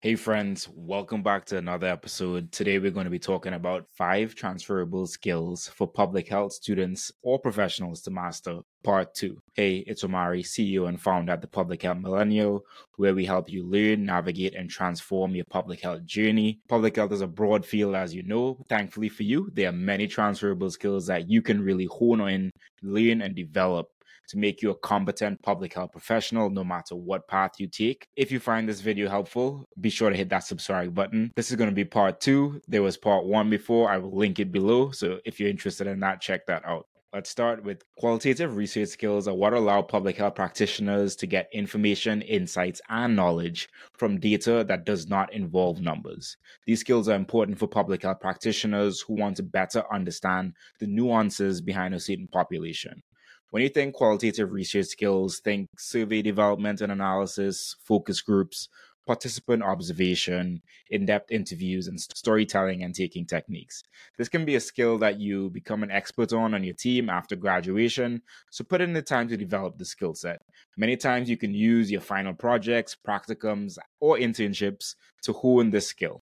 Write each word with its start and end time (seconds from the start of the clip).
Hey, 0.00 0.14
friends, 0.14 0.68
welcome 0.76 1.24
back 1.24 1.44
to 1.46 1.56
another 1.56 1.88
episode. 1.88 2.52
Today, 2.52 2.78
we're 2.78 2.92
going 2.92 3.06
to 3.06 3.10
be 3.10 3.18
talking 3.18 3.54
about 3.54 3.88
five 3.90 4.32
transferable 4.36 5.08
skills 5.08 5.66
for 5.66 5.88
public 5.88 6.28
health 6.28 6.52
students 6.52 7.10
or 7.22 7.40
professionals 7.40 8.00
to 8.02 8.12
master, 8.12 8.60
part 8.84 9.12
two. 9.12 9.42
Hey, 9.54 9.78
it's 9.88 10.04
Omari, 10.04 10.44
CEO 10.44 10.88
and 10.88 11.02
founder 11.02 11.32
at 11.32 11.40
the 11.40 11.48
Public 11.48 11.82
Health 11.82 11.98
Millennial, 11.98 12.64
where 12.94 13.12
we 13.12 13.24
help 13.24 13.50
you 13.50 13.66
learn, 13.66 14.04
navigate, 14.04 14.54
and 14.54 14.70
transform 14.70 15.34
your 15.34 15.46
public 15.50 15.80
health 15.80 16.04
journey. 16.04 16.60
Public 16.68 16.94
health 16.94 17.10
is 17.10 17.20
a 17.20 17.26
broad 17.26 17.66
field, 17.66 17.96
as 17.96 18.14
you 18.14 18.22
know. 18.22 18.56
Thankfully 18.68 19.08
for 19.08 19.24
you, 19.24 19.50
there 19.52 19.70
are 19.70 19.72
many 19.72 20.06
transferable 20.06 20.70
skills 20.70 21.08
that 21.08 21.28
you 21.28 21.42
can 21.42 21.60
really 21.60 21.86
hone 21.86 22.20
in, 22.28 22.52
learn, 22.82 23.20
and 23.20 23.34
develop 23.34 23.90
to 24.28 24.38
make 24.38 24.62
you 24.62 24.70
a 24.70 24.78
competent 24.78 25.42
public 25.42 25.74
health 25.74 25.92
professional 25.92 26.50
no 26.50 26.64
matter 26.64 26.94
what 26.94 27.28
path 27.28 27.52
you 27.58 27.66
take. 27.66 28.06
If 28.16 28.30
you 28.30 28.40
find 28.40 28.68
this 28.68 28.80
video 28.80 29.08
helpful, 29.08 29.66
be 29.80 29.90
sure 29.90 30.10
to 30.10 30.16
hit 30.16 30.28
that 30.30 30.44
subscribe 30.44 30.94
button. 30.94 31.32
This 31.36 31.50
is 31.50 31.56
going 31.56 31.70
to 31.70 31.74
be 31.74 31.84
part 31.84 32.20
two. 32.20 32.60
There 32.68 32.82
was 32.82 32.96
part 32.96 33.24
one 33.24 33.50
before. 33.50 33.90
I 33.90 33.98
will 33.98 34.16
link 34.16 34.38
it 34.38 34.52
below. 34.52 34.90
So 34.90 35.18
if 35.24 35.40
you're 35.40 35.48
interested 35.48 35.86
in 35.86 36.00
that, 36.00 36.20
check 36.20 36.46
that 36.46 36.64
out. 36.64 36.86
Let's 37.14 37.30
start 37.30 37.64
with 37.64 37.84
qualitative 37.96 38.54
research 38.54 38.90
skills 38.90 39.28
are 39.28 39.34
what 39.34 39.54
allow 39.54 39.80
public 39.80 40.18
health 40.18 40.34
practitioners 40.34 41.16
to 41.16 41.26
get 41.26 41.48
information, 41.54 42.20
insights, 42.20 42.82
and 42.90 43.16
knowledge 43.16 43.66
from 43.94 44.20
data 44.20 44.62
that 44.68 44.84
does 44.84 45.08
not 45.08 45.32
involve 45.32 45.80
numbers. 45.80 46.36
These 46.66 46.80
skills 46.80 47.08
are 47.08 47.16
important 47.16 47.58
for 47.58 47.66
public 47.66 48.02
health 48.02 48.20
practitioners 48.20 49.00
who 49.00 49.14
want 49.14 49.38
to 49.38 49.42
better 49.42 49.84
understand 49.90 50.52
the 50.80 50.86
nuances 50.86 51.62
behind 51.62 51.94
a 51.94 52.00
certain 52.00 52.28
population. 52.28 53.02
When 53.50 53.62
you 53.62 53.70
think 53.70 53.94
qualitative 53.94 54.52
research 54.52 54.86
skills, 54.86 55.40
think 55.40 55.68
survey 55.78 56.20
development 56.20 56.82
and 56.82 56.92
analysis, 56.92 57.76
focus 57.82 58.20
groups, 58.20 58.68
participant 59.06 59.62
observation, 59.62 60.60
in 60.90 61.06
depth 61.06 61.30
interviews, 61.30 61.88
and 61.88 61.98
storytelling 61.98 62.82
and 62.82 62.94
taking 62.94 63.24
techniques. 63.24 63.82
This 64.18 64.28
can 64.28 64.44
be 64.44 64.56
a 64.56 64.60
skill 64.60 64.98
that 64.98 65.18
you 65.18 65.48
become 65.48 65.82
an 65.82 65.90
expert 65.90 66.34
on 66.34 66.52
on 66.52 66.62
your 66.62 66.74
team 66.74 67.08
after 67.08 67.36
graduation, 67.36 68.20
so 68.50 68.64
put 68.64 68.82
in 68.82 68.92
the 68.92 69.00
time 69.00 69.28
to 69.28 69.36
develop 69.38 69.78
the 69.78 69.86
skill 69.86 70.14
set. 70.14 70.42
Many 70.76 70.98
times 70.98 71.30
you 71.30 71.38
can 71.38 71.54
use 71.54 71.90
your 71.90 72.02
final 72.02 72.34
projects, 72.34 72.94
practicums, 72.94 73.78
or 73.98 74.18
internships 74.18 74.94
to 75.22 75.32
hone 75.32 75.70
this 75.70 75.86
skill. 75.86 76.22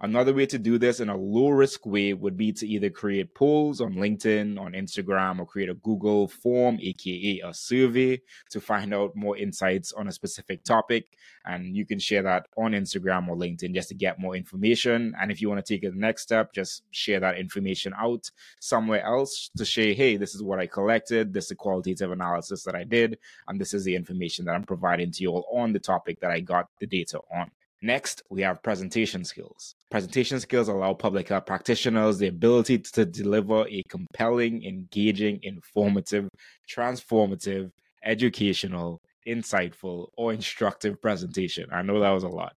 Another 0.00 0.34
way 0.34 0.46
to 0.46 0.58
do 0.58 0.78
this 0.78 1.00
in 1.00 1.08
a 1.08 1.16
low 1.16 1.48
risk 1.48 1.86
way 1.86 2.12
would 2.12 2.36
be 2.36 2.52
to 2.52 2.66
either 2.66 2.90
create 2.90 3.34
polls 3.34 3.80
on 3.80 3.94
LinkedIn, 3.94 4.60
on 4.60 4.72
Instagram, 4.72 5.38
or 5.38 5.46
create 5.46 5.70
a 5.70 5.74
Google 5.74 6.28
form, 6.28 6.78
aka 6.80 7.40
a 7.44 7.54
survey, 7.54 8.20
to 8.50 8.60
find 8.60 8.92
out 8.92 9.16
more 9.16 9.36
insights 9.36 9.92
on 9.92 10.08
a 10.08 10.12
specific 10.12 10.64
topic. 10.64 11.16
And 11.46 11.76
you 11.76 11.86
can 11.86 11.98
share 11.98 12.22
that 12.22 12.46
on 12.56 12.72
Instagram 12.72 13.28
or 13.28 13.36
LinkedIn 13.36 13.74
just 13.74 13.88
to 13.88 13.94
get 13.94 14.18
more 14.18 14.36
information. 14.36 15.14
And 15.20 15.30
if 15.30 15.40
you 15.40 15.48
want 15.48 15.64
to 15.64 15.74
take 15.74 15.84
it 15.84 15.92
the 15.92 15.98
next 15.98 16.22
step, 16.22 16.52
just 16.52 16.82
share 16.90 17.20
that 17.20 17.38
information 17.38 17.94
out 17.96 18.30
somewhere 18.60 19.04
else 19.04 19.50
to 19.56 19.64
say, 19.64 19.94
hey, 19.94 20.16
this 20.16 20.34
is 20.34 20.42
what 20.42 20.58
I 20.58 20.66
collected, 20.66 21.32
this 21.32 21.44
is 21.44 21.50
the 21.50 21.54
qualitative 21.54 22.10
analysis 22.10 22.64
that 22.64 22.74
I 22.74 22.84
did, 22.84 23.18
and 23.48 23.60
this 23.60 23.72
is 23.72 23.84
the 23.84 23.94
information 23.94 24.44
that 24.44 24.54
I'm 24.54 24.64
providing 24.64 25.10
to 25.12 25.22
you 25.22 25.30
all 25.30 25.46
on 25.54 25.72
the 25.72 25.78
topic 25.78 26.20
that 26.20 26.30
I 26.30 26.40
got 26.40 26.68
the 26.80 26.86
data 26.86 27.20
on. 27.34 27.50
Next, 27.82 28.22
we 28.30 28.40
have 28.42 28.62
presentation 28.62 29.24
skills. 29.24 29.74
Presentation 29.90 30.40
skills 30.40 30.68
allow 30.68 30.94
public 30.94 31.28
health 31.28 31.46
practitioners 31.46 32.18
the 32.18 32.28
ability 32.28 32.78
to 32.78 33.04
deliver 33.04 33.66
a 33.68 33.82
compelling, 33.88 34.64
engaging, 34.64 35.40
informative, 35.42 36.28
transformative, 36.68 37.70
educational, 38.02 39.00
insightful, 39.28 40.08
or 40.16 40.32
instructive 40.32 41.00
presentation. 41.02 41.68
I 41.70 41.82
know 41.82 42.00
that 42.00 42.10
was 42.10 42.22
a 42.22 42.28
lot. 42.28 42.54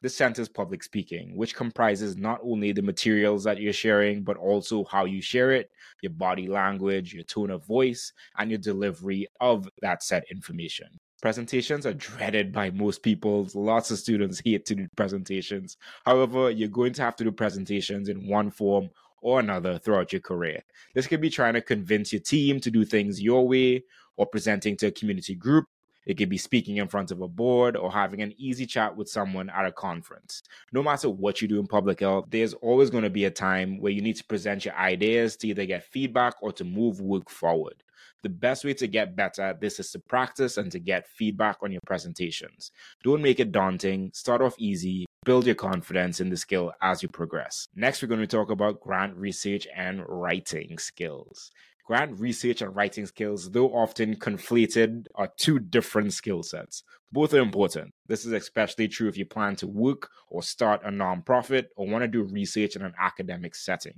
This 0.00 0.16
centers 0.16 0.48
public 0.48 0.82
speaking, 0.82 1.36
which 1.36 1.54
comprises 1.54 2.16
not 2.16 2.40
only 2.42 2.72
the 2.72 2.82
materials 2.82 3.44
that 3.44 3.60
you're 3.60 3.72
sharing, 3.72 4.22
but 4.22 4.36
also 4.36 4.84
how 4.84 5.04
you 5.04 5.22
share 5.22 5.52
it, 5.52 5.70
your 6.02 6.12
body 6.12 6.46
language, 6.46 7.14
your 7.14 7.24
tone 7.24 7.50
of 7.50 7.66
voice, 7.66 8.12
and 8.38 8.50
your 8.50 8.58
delivery 8.58 9.26
of 9.40 9.68
that 9.80 10.02
set 10.02 10.24
information. 10.30 10.88
Presentations 11.24 11.86
are 11.86 11.94
dreaded 11.94 12.52
by 12.52 12.68
most 12.68 13.02
people. 13.02 13.48
Lots 13.54 13.90
of 13.90 13.96
students 13.96 14.42
hate 14.44 14.66
to 14.66 14.74
do 14.74 14.86
presentations. 14.94 15.78
However, 16.04 16.50
you're 16.50 16.68
going 16.68 16.92
to 16.92 17.02
have 17.02 17.16
to 17.16 17.24
do 17.24 17.32
presentations 17.32 18.10
in 18.10 18.28
one 18.28 18.50
form 18.50 18.90
or 19.22 19.40
another 19.40 19.78
throughout 19.78 20.12
your 20.12 20.20
career. 20.20 20.60
This 20.94 21.06
could 21.06 21.22
be 21.22 21.30
trying 21.30 21.54
to 21.54 21.62
convince 21.62 22.12
your 22.12 22.20
team 22.20 22.60
to 22.60 22.70
do 22.70 22.84
things 22.84 23.22
your 23.22 23.48
way 23.48 23.84
or 24.18 24.26
presenting 24.26 24.76
to 24.76 24.88
a 24.88 24.90
community 24.90 25.34
group. 25.34 25.64
It 26.04 26.18
could 26.18 26.28
be 26.28 26.36
speaking 26.36 26.76
in 26.76 26.88
front 26.88 27.10
of 27.10 27.22
a 27.22 27.26
board 27.26 27.74
or 27.74 27.90
having 27.90 28.20
an 28.20 28.34
easy 28.36 28.66
chat 28.66 28.94
with 28.94 29.08
someone 29.08 29.48
at 29.48 29.64
a 29.64 29.72
conference. 29.72 30.42
No 30.72 30.82
matter 30.82 31.08
what 31.08 31.40
you 31.40 31.48
do 31.48 31.58
in 31.58 31.66
public 31.66 32.00
health, 32.00 32.26
there's 32.28 32.52
always 32.52 32.90
going 32.90 33.04
to 33.04 33.08
be 33.08 33.24
a 33.24 33.30
time 33.30 33.80
where 33.80 33.92
you 33.92 34.02
need 34.02 34.16
to 34.16 34.24
present 34.24 34.66
your 34.66 34.74
ideas 34.74 35.36
to 35.36 35.48
either 35.48 35.64
get 35.64 35.84
feedback 35.84 36.34
or 36.42 36.52
to 36.52 36.64
move 36.64 37.00
work 37.00 37.30
forward 37.30 37.82
the 38.24 38.28
best 38.28 38.64
way 38.64 38.74
to 38.74 38.88
get 38.88 39.14
better 39.14 39.42
at 39.42 39.60
this 39.60 39.78
is 39.78 39.92
to 39.92 40.00
practice 40.00 40.56
and 40.56 40.72
to 40.72 40.80
get 40.80 41.06
feedback 41.06 41.58
on 41.62 41.70
your 41.70 41.82
presentations. 41.86 42.72
Don't 43.04 43.22
make 43.22 43.38
it 43.38 43.52
daunting, 43.52 44.10
start 44.12 44.42
off 44.42 44.54
easy, 44.58 45.04
build 45.24 45.46
your 45.46 45.54
confidence 45.54 46.20
in 46.20 46.30
the 46.30 46.36
skill 46.36 46.72
as 46.82 47.02
you 47.02 47.08
progress. 47.08 47.68
Next, 47.76 48.02
we're 48.02 48.08
going 48.08 48.20
to 48.20 48.26
talk 48.26 48.50
about 48.50 48.80
grant 48.80 49.14
research 49.16 49.68
and 49.76 50.02
writing 50.08 50.78
skills. 50.78 51.52
Grant 51.86 52.18
research 52.18 52.62
and 52.62 52.74
writing 52.74 53.04
skills, 53.04 53.50
though 53.50 53.68
often 53.68 54.16
conflated, 54.16 55.06
are 55.14 55.28
two 55.36 55.58
different 55.58 56.14
skill 56.14 56.42
sets. 56.42 56.82
Both 57.14 57.32
are 57.32 57.38
important. 57.38 57.92
This 58.08 58.24
is 58.24 58.32
especially 58.32 58.88
true 58.88 59.06
if 59.06 59.16
you 59.16 59.24
plan 59.24 59.54
to 59.56 59.68
work 59.68 60.10
or 60.30 60.42
start 60.42 60.80
a 60.84 60.88
nonprofit 60.88 61.66
or 61.76 61.86
want 61.86 62.02
to 62.02 62.08
do 62.08 62.24
research 62.24 62.74
in 62.74 62.82
an 62.82 62.92
academic 62.98 63.54
setting. 63.54 63.92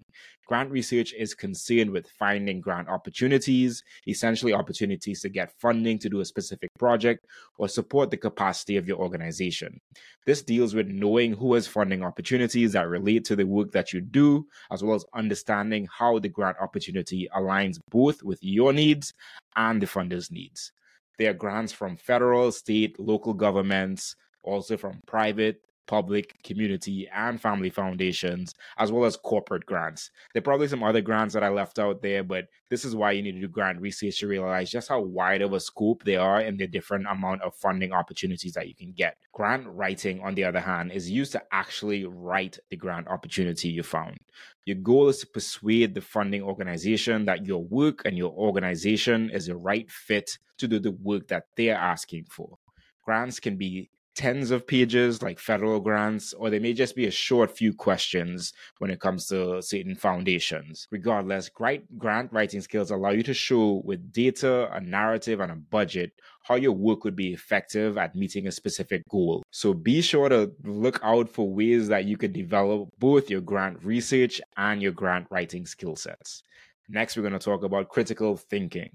Grant 0.46 0.70
research 0.70 1.14
is 1.14 1.32
concerned 1.32 1.92
with 1.92 2.10
finding 2.18 2.60
grant 2.60 2.90
opportunities, 2.90 3.82
essentially 4.06 4.52
opportunities 4.52 5.22
to 5.22 5.30
get 5.30 5.50
funding 5.58 5.98
to 6.00 6.10
do 6.10 6.20
a 6.20 6.26
specific 6.26 6.68
project 6.78 7.24
or 7.56 7.70
support 7.70 8.10
the 8.10 8.18
capacity 8.18 8.76
of 8.76 8.86
your 8.86 8.98
organization. 8.98 9.80
This 10.26 10.42
deals 10.42 10.74
with 10.74 10.88
knowing 10.88 11.32
who 11.32 11.54
has 11.54 11.66
funding 11.66 12.02
opportunities 12.02 12.72
that 12.72 12.86
relate 12.86 13.24
to 13.24 13.34
the 13.34 13.46
work 13.46 13.72
that 13.72 13.94
you 13.94 14.02
do, 14.02 14.46
as 14.70 14.84
well 14.84 14.94
as 14.94 15.06
understanding 15.14 15.88
how 15.90 16.18
the 16.18 16.28
grant 16.28 16.58
opportunity 16.60 17.30
aligns 17.34 17.78
both 17.90 18.22
with 18.22 18.40
your 18.42 18.74
needs 18.74 19.14
and 19.56 19.80
the 19.80 19.86
funder's 19.86 20.30
needs. 20.30 20.70
There 21.18 21.30
are 21.30 21.34
grants 21.34 21.72
from 21.72 21.96
federal, 21.96 22.52
state, 22.52 22.98
local 23.00 23.34
governments, 23.34 24.16
also 24.42 24.76
from 24.76 25.02
private 25.06 25.62
public, 25.86 26.42
community, 26.42 27.08
and 27.14 27.40
family 27.40 27.70
foundations, 27.70 28.54
as 28.78 28.92
well 28.92 29.04
as 29.04 29.16
corporate 29.16 29.66
grants. 29.66 30.10
There 30.32 30.40
are 30.40 30.42
probably 30.42 30.68
some 30.68 30.82
other 30.82 31.00
grants 31.00 31.34
that 31.34 31.44
I 31.44 31.48
left 31.48 31.78
out 31.78 32.02
there, 32.02 32.22
but 32.24 32.48
this 32.70 32.84
is 32.84 32.96
why 32.96 33.12
you 33.12 33.22
need 33.22 33.32
to 33.32 33.40
do 33.40 33.48
grant 33.48 33.80
research 33.80 34.18
to 34.20 34.28
realize 34.28 34.70
just 34.70 34.88
how 34.88 35.00
wide 35.00 35.42
of 35.42 35.52
a 35.52 35.60
scope 35.60 36.04
they 36.04 36.16
are 36.16 36.40
and 36.40 36.58
the 36.58 36.66
different 36.66 37.06
amount 37.08 37.42
of 37.42 37.54
funding 37.54 37.92
opportunities 37.92 38.52
that 38.54 38.68
you 38.68 38.74
can 38.74 38.92
get. 38.92 39.16
Grant 39.32 39.66
writing, 39.66 40.20
on 40.20 40.34
the 40.34 40.44
other 40.44 40.60
hand, 40.60 40.92
is 40.92 41.10
used 41.10 41.32
to 41.32 41.42
actually 41.52 42.04
write 42.04 42.58
the 42.70 42.76
grant 42.76 43.08
opportunity 43.08 43.68
you 43.68 43.82
found. 43.82 44.18
Your 44.64 44.76
goal 44.76 45.08
is 45.08 45.18
to 45.20 45.26
persuade 45.26 45.94
the 45.94 46.00
funding 46.00 46.42
organization 46.42 47.24
that 47.26 47.46
your 47.46 47.62
work 47.62 48.02
and 48.04 48.16
your 48.16 48.32
organization 48.32 49.30
is 49.30 49.46
the 49.46 49.56
right 49.56 49.90
fit 49.90 50.38
to 50.58 50.66
do 50.66 50.78
the 50.78 50.90
work 50.90 51.28
that 51.28 51.44
they're 51.56 51.76
asking 51.76 52.24
for. 52.30 52.58
Grants 53.04 53.38
can 53.38 53.56
be 53.56 53.90
tens 54.16 54.50
of 54.50 54.66
pages 54.66 55.22
like 55.22 55.38
federal 55.38 55.78
grants, 55.78 56.32
or 56.32 56.48
they 56.48 56.58
may 56.58 56.72
just 56.72 56.96
be 56.96 57.06
a 57.06 57.10
short 57.10 57.50
few 57.50 57.72
questions 57.72 58.52
when 58.78 58.90
it 58.90 58.98
comes 58.98 59.26
to 59.26 59.60
certain 59.60 59.94
foundations. 59.94 60.88
Regardless, 60.90 61.48
great 61.50 61.98
grant 61.98 62.32
writing 62.32 62.62
skills 62.62 62.90
allow 62.90 63.10
you 63.10 63.22
to 63.22 63.34
show 63.34 63.82
with 63.84 64.12
data, 64.12 64.68
a 64.72 64.80
narrative, 64.80 65.40
and 65.40 65.52
a 65.52 65.56
budget 65.56 66.12
how 66.42 66.54
your 66.54 66.72
work 66.72 67.04
would 67.04 67.16
be 67.16 67.32
effective 67.32 67.98
at 67.98 68.14
meeting 68.14 68.46
a 68.46 68.52
specific 68.52 69.02
goal. 69.08 69.42
So 69.50 69.74
be 69.74 70.00
sure 70.00 70.28
to 70.28 70.50
look 70.64 70.98
out 71.02 71.28
for 71.28 71.48
ways 71.48 71.88
that 71.88 72.06
you 72.06 72.16
can 72.16 72.32
develop 72.32 72.88
both 72.98 73.28
your 73.28 73.42
grant 73.42 73.84
research 73.84 74.40
and 74.56 74.80
your 74.80 74.92
grant 74.92 75.26
writing 75.30 75.66
skill 75.66 75.94
sets. 75.94 76.42
Next, 76.88 77.16
we're 77.16 77.22
going 77.22 77.32
to 77.32 77.38
talk 77.38 77.64
about 77.64 77.88
critical 77.88 78.36
thinking. 78.36 78.90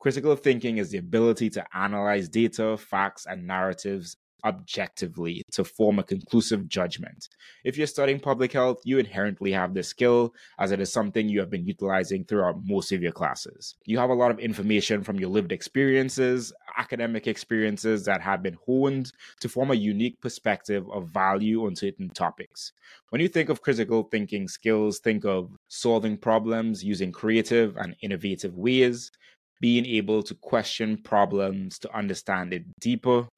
Critical 0.00 0.34
thinking 0.34 0.78
is 0.78 0.90
the 0.90 0.98
ability 0.98 1.50
to 1.50 1.64
analyze 1.76 2.28
data, 2.28 2.76
facts, 2.76 3.26
and 3.26 3.46
narratives 3.46 4.16
objectively 4.44 5.42
to 5.52 5.64
form 5.64 5.98
a 5.98 6.02
conclusive 6.02 6.68
judgment. 6.68 7.28
If 7.64 7.76
you're 7.76 7.86
studying 7.86 8.20
public 8.20 8.52
health, 8.52 8.80
you 8.84 8.98
inherently 8.98 9.52
have 9.52 9.74
this 9.74 9.88
skill 9.88 10.34
as 10.58 10.72
it 10.72 10.80
is 10.80 10.92
something 10.92 11.28
you 11.28 11.40
have 11.40 11.50
been 11.50 11.66
utilizing 11.66 12.24
throughout 12.24 12.64
most 12.64 12.92
of 12.92 13.02
your 13.02 13.12
classes. 13.12 13.76
You 13.84 13.98
have 13.98 14.10
a 14.10 14.14
lot 14.14 14.30
of 14.30 14.38
information 14.38 15.02
from 15.02 15.18
your 15.18 15.30
lived 15.30 15.52
experiences, 15.52 16.52
academic 16.76 17.26
experiences 17.26 18.04
that 18.04 18.20
have 18.20 18.42
been 18.42 18.58
honed 18.66 19.12
to 19.40 19.48
form 19.48 19.70
a 19.70 19.74
unique 19.74 20.20
perspective 20.20 20.84
of 20.92 21.10
value 21.10 21.66
on 21.66 21.76
certain 21.76 22.08
topics. 22.10 22.72
When 23.10 23.20
you 23.20 23.28
think 23.28 23.48
of 23.48 23.62
critical 23.62 24.04
thinking 24.04 24.48
skills, 24.48 24.98
think 24.98 25.24
of 25.24 25.50
solving 25.68 26.16
problems 26.16 26.82
using 26.82 27.12
creative 27.12 27.76
and 27.76 27.94
innovative 28.02 28.56
ways, 28.56 29.10
being 29.60 29.86
able 29.86 30.22
to 30.24 30.34
question 30.34 30.96
problems 30.96 31.78
to 31.78 31.96
understand 31.96 32.52
it 32.52 32.64
deeper, 32.80 33.28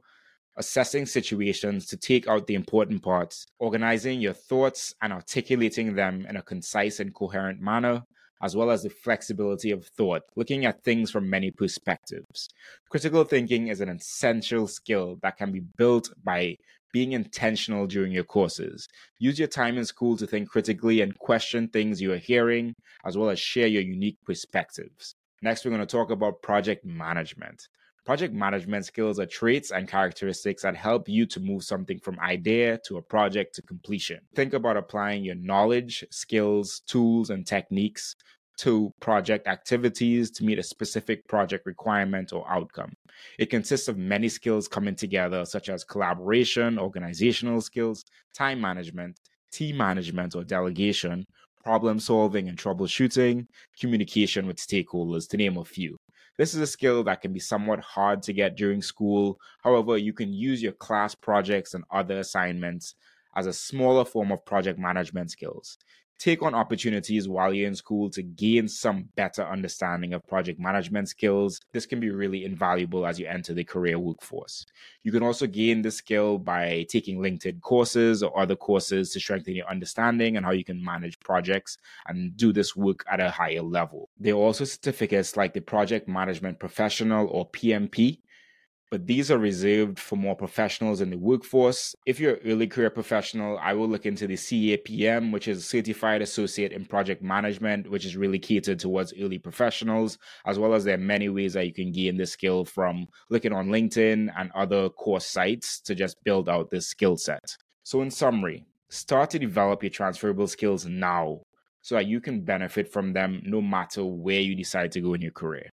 assessing 0.56 1.06
situations 1.06 1.86
to 1.86 1.96
take 1.96 2.28
out 2.28 2.46
the 2.46 2.54
important 2.54 3.02
parts, 3.02 3.46
organizing 3.58 4.20
your 4.20 4.32
thoughts 4.32 4.94
and 5.02 5.12
articulating 5.12 5.94
them 5.94 6.26
in 6.28 6.36
a 6.36 6.42
concise 6.42 7.00
and 7.00 7.14
coherent 7.14 7.60
manner, 7.60 8.02
as 8.42 8.54
well 8.54 8.70
as 8.70 8.82
the 8.82 8.90
flexibility 8.90 9.70
of 9.70 9.86
thought, 9.86 10.22
looking 10.36 10.66
at 10.66 10.82
things 10.84 11.10
from 11.10 11.30
many 11.30 11.50
perspectives. 11.50 12.48
Critical 12.90 13.24
thinking 13.24 13.68
is 13.68 13.80
an 13.80 13.88
essential 13.88 14.66
skill 14.66 15.18
that 15.22 15.36
can 15.36 15.50
be 15.50 15.62
built 15.76 16.10
by 16.22 16.56
being 16.92 17.12
intentional 17.12 17.86
during 17.88 18.12
your 18.12 18.24
courses. 18.24 18.86
Use 19.18 19.38
your 19.38 19.48
time 19.48 19.76
in 19.76 19.84
school 19.84 20.16
to 20.16 20.26
think 20.26 20.48
critically 20.48 21.00
and 21.00 21.18
question 21.18 21.66
things 21.66 22.00
you 22.00 22.12
are 22.12 22.18
hearing, 22.18 22.74
as 23.04 23.16
well 23.16 23.30
as 23.30 23.40
share 23.40 23.66
your 23.66 23.82
unique 23.82 24.18
perspectives. 24.24 25.16
Next, 25.42 25.64
we're 25.64 25.72
going 25.72 25.80
to 25.80 25.86
talk 25.86 26.10
about 26.10 26.40
project 26.40 26.84
management. 26.84 27.66
Project 28.04 28.34
management 28.34 28.84
skills 28.84 29.18
are 29.18 29.24
traits 29.24 29.70
and 29.70 29.88
characteristics 29.88 30.62
that 30.62 30.76
help 30.76 31.08
you 31.08 31.24
to 31.24 31.40
move 31.40 31.64
something 31.64 31.98
from 31.98 32.20
idea 32.20 32.78
to 32.86 32.98
a 32.98 33.02
project 33.02 33.54
to 33.54 33.62
completion. 33.62 34.20
Think 34.34 34.52
about 34.52 34.76
applying 34.76 35.24
your 35.24 35.36
knowledge, 35.36 36.04
skills, 36.10 36.82
tools, 36.86 37.30
and 37.30 37.46
techniques 37.46 38.14
to 38.58 38.92
project 39.00 39.48
activities 39.48 40.30
to 40.32 40.44
meet 40.44 40.58
a 40.58 40.62
specific 40.62 41.26
project 41.28 41.64
requirement 41.64 42.34
or 42.34 42.46
outcome. 42.46 42.92
It 43.38 43.46
consists 43.48 43.88
of 43.88 43.96
many 43.96 44.28
skills 44.28 44.68
coming 44.68 44.94
together, 44.94 45.46
such 45.46 45.70
as 45.70 45.82
collaboration, 45.82 46.78
organizational 46.78 47.62
skills, 47.62 48.04
time 48.34 48.60
management, 48.60 49.18
team 49.50 49.78
management 49.78 50.34
or 50.36 50.44
delegation, 50.44 51.24
problem 51.62 51.98
solving 51.98 52.50
and 52.50 52.58
troubleshooting, 52.58 53.46
communication 53.80 54.46
with 54.46 54.58
stakeholders, 54.58 55.26
to 55.30 55.38
name 55.38 55.56
a 55.56 55.64
few. 55.64 55.96
This 56.36 56.54
is 56.54 56.60
a 56.60 56.66
skill 56.66 57.04
that 57.04 57.20
can 57.20 57.32
be 57.32 57.40
somewhat 57.40 57.80
hard 57.80 58.22
to 58.24 58.32
get 58.32 58.56
during 58.56 58.82
school. 58.82 59.38
However, 59.62 59.96
you 59.96 60.12
can 60.12 60.32
use 60.32 60.62
your 60.62 60.72
class 60.72 61.14
projects 61.14 61.74
and 61.74 61.84
other 61.90 62.18
assignments 62.18 62.96
as 63.36 63.46
a 63.46 63.52
smaller 63.52 64.04
form 64.04 64.32
of 64.32 64.44
project 64.44 64.78
management 64.78 65.30
skills 65.30 65.78
take 66.18 66.42
on 66.42 66.54
opportunities 66.54 67.28
while 67.28 67.52
you're 67.52 67.68
in 67.68 67.74
school 67.74 68.08
to 68.10 68.22
gain 68.22 68.68
some 68.68 69.08
better 69.16 69.42
understanding 69.42 70.14
of 70.14 70.26
project 70.26 70.58
management 70.58 71.08
skills. 71.08 71.60
This 71.72 71.86
can 71.86 72.00
be 72.00 72.10
really 72.10 72.44
invaluable 72.44 73.06
as 73.06 73.18
you 73.18 73.26
enter 73.26 73.54
the 73.54 73.64
career 73.64 73.98
workforce. 73.98 74.66
You 75.02 75.12
can 75.12 75.22
also 75.22 75.46
gain 75.46 75.82
this 75.82 75.96
skill 75.96 76.38
by 76.38 76.86
taking 76.88 77.18
LinkedIn 77.18 77.60
courses 77.60 78.22
or 78.22 78.38
other 78.38 78.56
courses 78.56 79.10
to 79.10 79.20
strengthen 79.20 79.54
your 79.54 79.68
understanding 79.68 80.36
and 80.36 80.46
how 80.46 80.52
you 80.52 80.64
can 80.64 80.82
manage 80.82 81.20
projects 81.20 81.78
and 82.06 82.36
do 82.36 82.52
this 82.52 82.74
work 82.74 83.04
at 83.10 83.20
a 83.20 83.30
higher 83.30 83.62
level. 83.62 84.08
There 84.18 84.34
are 84.34 84.38
also 84.38 84.64
certificates 84.64 85.36
like 85.36 85.52
the 85.52 85.60
Project 85.60 86.08
Management 86.08 86.58
Professional 86.58 87.28
or 87.28 87.48
PMP 87.50 88.18
but 88.94 89.08
these 89.08 89.28
are 89.28 89.38
reserved 89.38 89.98
for 89.98 90.14
more 90.14 90.36
professionals 90.36 91.00
in 91.00 91.10
the 91.10 91.18
workforce. 91.18 91.96
If 92.06 92.20
you're 92.20 92.34
an 92.34 92.48
early 92.48 92.68
career 92.68 92.90
professional, 92.90 93.58
I 93.58 93.72
will 93.72 93.88
look 93.88 94.06
into 94.06 94.28
the 94.28 94.36
CAPM, 94.36 95.32
which 95.32 95.48
is 95.48 95.66
Certified 95.66 96.22
Associate 96.22 96.70
in 96.70 96.84
Project 96.84 97.20
Management, 97.20 97.90
which 97.90 98.04
is 98.04 98.16
really 98.16 98.38
catered 98.38 98.78
towards 98.78 99.12
early 99.20 99.40
professionals, 99.40 100.16
as 100.46 100.60
well 100.60 100.74
as 100.74 100.84
there 100.84 100.94
are 100.94 100.98
many 100.98 101.28
ways 101.28 101.54
that 101.54 101.66
you 101.66 101.74
can 101.74 101.90
gain 101.90 102.16
this 102.16 102.30
skill 102.30 102.64
from 102.64 103.08
looking 103.30 103.52
on 103.52 103.66
LinkedIn 103.66 104.32
and 104.38 104.52
other 104.54 104.88
course 104.90 105.26
sites 105.26 105.80
to 105.80 105.96
just 105.96 106.22
build 106.22 106.48
out 106.48 106.70
this 106.70 106.86
skill 106.86 107.16
set. 107.16 107.56
So, 107.82 108.00
in 108.00 108.12
summary, 108.12 108.64
start 108.90 109.30
to 109.30 109.40
develop 109.40 109.82
your 109.82 109.90
transferable 109.90 110.46
skills 110.46 110.86
now 110.86 111.40
so 111.82 111.96
that 111.96 112.06
you 112.06 112.20
can 112.20 112.42
benefit 112.42 112.92
from 112.92 113.12
them 113.12 113.42
no 113.44 113.60
matter 113.60 114.04
where 114.04 114.38
you 114.38 114.54
decide 114.54 114.92
to 114.92 115.00
go 115.00 115.14
in 115.14 115.20
your 115.20 115.32
career 115.32 115.68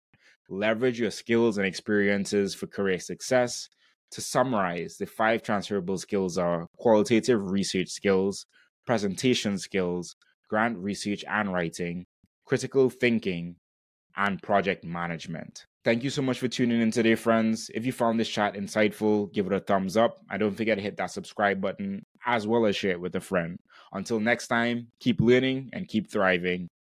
leverage 0.51 1.01
your 1.01 1.11
skills 1.11 1.57
and 1.57 1.67
experiences 1.67 2.55
for 2.55 2.67
career 2.67 2.99
success. 2.99 3.69
To 4.13 4.21
summarize, 4.21 4.97
the 4.99 5.07
five 5.07 5.43
transferable 5.43 5.97
skills 5.97 6.37
are 6.37 6.67
qualitative 6.77 7.51
research 7.51 7.89
skills, 7.89 8.45
presentation 8.85 9.57
skills, 9.57 10.17
grant 10.49 10.77
research 10.79 11.25
and 11.29 11.53
writing, 11.53 12.07
critical 12.45 12.91
thinking, 12.91 13.55
and 14.17 14.43
project 14.43 14.85
management. 14.85 15.65
Thank 15.85 16.03
you 16.05 16.11
so 16.11 16.21
much 16.21 16.41
for 16.41 16.49
tuning 16.49 16.83
in 16.83 16.91
today, 16.91 17.15
friends. 17.15 17.71
If 17.73 17.87
you 17.87 17.93
found 17.93 18.19
this 18.19 18.29
chat 18.29 18.55
insightful, 18.55 19.33
give 19.33 19.47
it 19.47 19.53
a 19.53 19.61
thumbs 19.61 19.97
up 19.97 20.19
and 20.29 20.41
don't 20.41 20.55
forget 20.55 20.77
to 20.77 20.83
hit 20.83 20.97
that 20.97 21.11
subscribe 21.11 21.61
button 21.61 22.03
as 22.27 22.47
well 22.47 22.67
as 22.67 22.77
share 22.77 22.91
it 22.91 23.01
with 23.01 23.15
a 23.15 23.21
friend. 23.21 23.57
Until 23.93 24.21
next 24.21 24.49
time, 24.49 24.89
keep 25.01 25.21
learning 25.21 25.71
and 25.73 25.89
keep 25.89 26.11
thriving. 26.11 26.69